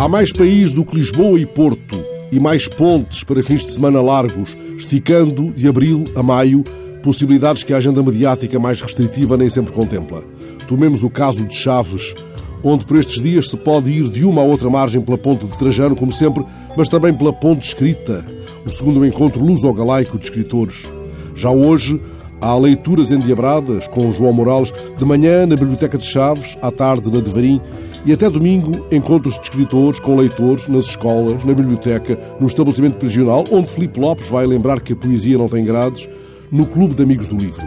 [0.00, 2.02] Há mais país do que Lisboa e Porto
[2.32, 6.64] e mais pontes para fins de semana largos, esticando de abril a maio
[7.02, 10.24] possibilidades que a agenda mediática mais restritiva nem sempre contempla.
[10.66, 12.14] Tomemos o caso de Chaves,
[12.64, 15.58] onde por estes dias se pode ir de uma a outra margem pela ponte de
[15.58, 18.26] Trajano, como sempre, mas também pela ponte escrita,
[18.64, 20.88] o segundo encontro luso-galaico de escritores.
[21.34, 22.00] Já hoje,
[22.40, 27.20] há leituras endiabradas com João Morales, de manhã na Biblioteca de Chaves, à tarde na
[27.20, 27.60] de Varim,
[28.04, 33.44] e até domingo, encontros de escritores com leitores nas escolas, na biblioteca, no estabelecimento prisional,
[33.50, 36.08] onde Filipe Lopes vai lembrar que a poesia não tem grades,
[36.50, 37.62] no Clube de Amigos do Livro.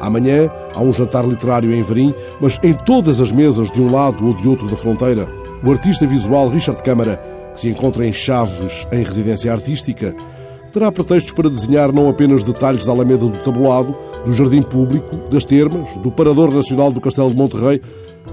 [0.00, 4.26] Amanhã há um jantar literário em Verim, mas em todas as mesas de um lado
[4.26, 5.28] ou de outro da fronteira,
[5.64, 7.16] o artista visual Richard Câmara,
[7.52, 10.14] que se encontra em Chaves, em residência artística,
[10.72, 15.44] terá pretextos para desenhar não apenas detalhes da Alameda do Tabuado, do Jardim Público, das
[15.44, 17.80] Termas, do Parador Nacional do Castelo de Monterrey,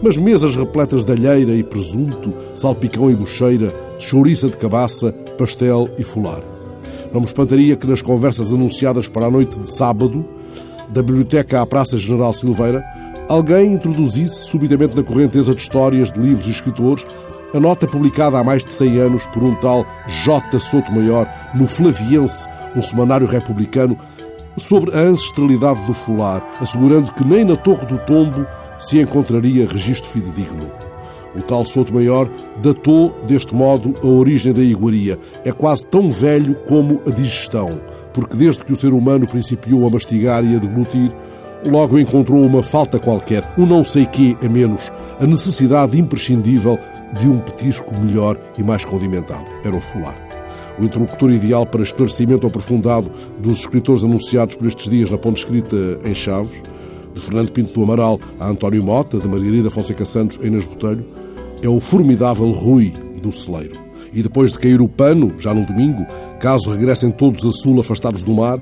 [0.01, 6.03] mas mesas repletas de alheira e presunto, salpicão e bocheira, chouriça de cabaça, pastel e
[6.03, 6.41] fular.
[7.13, 10.25] Não me espantaria que nas conversas anunciadas para a noite de sábado,
[10.89, 12.83] da Biblioteca à Praça General Silveira,
[13.29, 17.05] alguém introduzisse subitamente na correnteza de histórias de livros e escritores
[17.53, 20.59] a nota publicada há mais de 100 anos por um tal J.
[20.59, 23.95] Souto Maior no Flaviense, um semanário republicano,
[24.57, 28.45] sobre a ancestralidade do fular, assegurando que nem na Torre do Tombo
[28.79, 30.69] se encontraria registro fidedigno.
[31.35, 32.29] O tal Souto Maior
[32.61, 35.17] datou, deste modo, a origem da iguaria.
[35.43, 37.81] É quase tão velho como a digestão,
[38.13, 41.11] porque desde que o ser humano principiou a mastigar e a deglutir,
[41.65, 46.77] logo encontrou uma falta qualquer, um não sei quê a menos, a necessidade imprescindível
[47.17, 49.45] de um petisco melhor e mais condimentado.
[49.63, 50.32] Era o fular.
[50.79, 55.75] O interlocutor ideal para esclarecimento aprofundado dos escritores anunciados por estes dias na ponte escrita
[56.03, 56.61] em Chaves,
[57.13, 61.05] de Fernando Pinto do Amaral a António Mota, de Margarida Fonseca Santos em Nas Botelho,
[61.61, 63.79] é o formidável Rui do Celeiro.
[64.13, 66.05] E depois de cair o pano, já no domingo,
[66.39, 68.59] caso regressem todos a sul afastados do mar,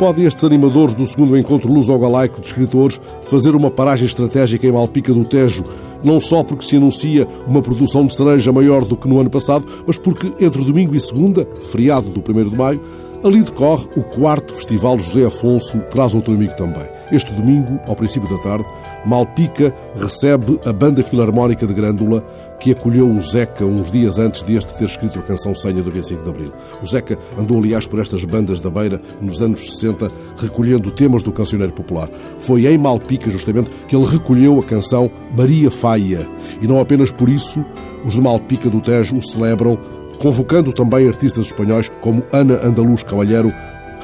[0.00, 5.12] podem estes animadores do segundo encontro luso-galaico de escritores fazer uma paragem estratégica em Malpica
[5.12, 5.62] do Tejo,
[6.02, 9.66] não só porque se anuncia uma produção de cereja maior do que no ano passado,
[9.86, 12.80] mas porque entre domingo e segunda, feriado do 1 de maio,
[13.22, 16.88] Ali decorre o quarto Festival José Afonso Traz Outro Amigo também.
[17.12, 18.64] Este domingo, ao princípio da tarde,
[19.04, 22.24] Malpica recebe a Banda Filarmónica de Grândola,
[22.58, 26.22] que acolheu o Zeca uns dias antes deste ter escrito a canção Senha do 25
[26.22, 26.52] de Abril.
[26.82, 31.30] O Zeca andou, aliás, por estas bandas da Beira nos anos 60, recolhendo temas do
[31.30, 32.08] cancioneiro popular.
[32.38, 36.26] Foi em Malpica, justamente, que ele recolheu a canção Maria Faia.
[36.62, 37.62] E não apenas por isso,
[38.02, 39.78] os de Malpica do Tejo o celebram
[40.20, 43.52] convocando também artistas espanhóis como Ana Andaluz Cavalheiro,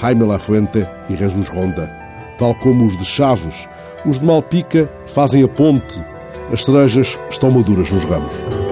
[0.00, 1.92] Jaime Lafuente e Jesus Ronda.
[2.38, 3.68] Tal como os de Chaves,
[4.04, 6.02] os de Malpica fazem a ponte.
[6.50, 8.65] As cerejas estão maduras nos ramos.